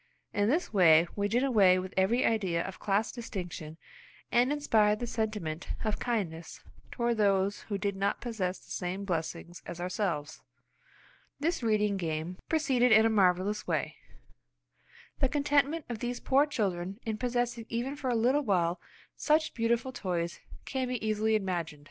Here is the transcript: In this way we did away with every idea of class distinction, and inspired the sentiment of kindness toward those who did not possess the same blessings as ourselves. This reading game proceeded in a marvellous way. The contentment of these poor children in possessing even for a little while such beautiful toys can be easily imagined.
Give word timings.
In 0.33 0.49
this 0.49 0.73
way 0.73 1.07
we 1.15 1.27
did 1.27 1.43
away 1.43 1.77
with 1.77 1.93
every 1.95 2.25
idea 2.25 2.65
of 2.65 2.79
class 2.79 3.11
distinction, 3.11 3.77
and 4.31 4.51
inspired 4.51 4.97
the 4.99 5.05
sentiment 5.05 5.67
of 5.83 5.99
kindness 5.99 6.63
toward 6.89 7.17
those 7.17 7.59
who 7.69 7.77
did 7.77 7.95
not 7.95 8.19
possess 8.19 8.57
the 8.57 8.71
same 8.71 9.05
blessings 9.05 9.61
as 9.67 9.79
ourselves. 9.79 10.41
This 11.39 11.61
reading 11.61 11.97
game 11.97 12.39
proceeded 12.49 12.91
in 12.91 13.05
a 13.05 13.11
marvellous 13.11 13.67
way. 13.67 13.97
The 15.19 15.29
contentment 15.29 15.85
of 15.87 15.99
these 15.99 16.19
poor 16.19 16.47
children 16.47 16.99
in 17.05 17.19
possessing 17.19 17.67
even 17.69 17.95
for 17.95 18.09
a 18.09 18.15
little 18.15 18.41
while 18.41 18.81
such 19.15 19.53
beautiful 19.53 19.91
toys 19.91 20.39
can 20.65 20.87
be 20.87 21.05
easily 21.07 21.35
imagined. 21.35 21.79